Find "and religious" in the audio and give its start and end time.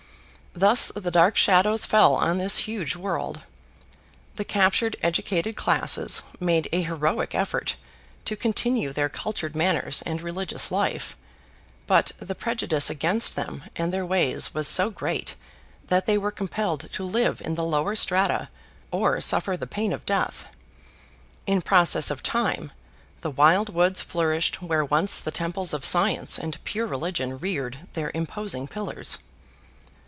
10.05-10.69